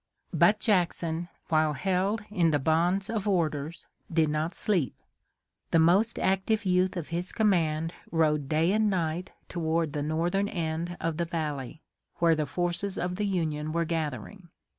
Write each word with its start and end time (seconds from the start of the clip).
But 0.33 0.59
Jackson, 0.59 1.29
while 1.49 1.73
held 1.73 2.23
in 2.31 2.49
the 2.49 2.57
bonds 2.57 3.07
of 3.07 3.27
orders, 3.29 3.85
did 4.11 4.29
not 4.29 4.55
sleep. 4.55 4.95
The 5.69 5.77
most 5.77 6.17
active 6.17 6.65
youth 6.65 6.97
of 6.97 7.09
his 7.09 7.31
command 7.31 7.93
rode 8.11 8.49
day 8.49 8.71
and 8.71 8.89
night 8.89 9.29
toward 9.47 9.93
the 9.93 10.01
northern 10.01 10.47
end 10.49 10.97
of 10.99 11.17
the 11.17 11.25
valley, 11.25 11.83
where 12.15 12.33
the 12.33 12.47
forces 12.47 12.97
of 12.97 13.17
the 13.17 13.27
Union 13.27 13.73
were 13.73 13.85
gathering. 13.85 14.49